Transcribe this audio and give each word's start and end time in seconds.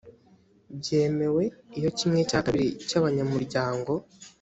byemewe 0.79 1.43
iyo 1.77 1.89
kimwe 1.97 2.19
cya 2.29 2.39
kabiri 2.45 2.65
cy 2.87 2.95
abanyamuryango 2.99 3.91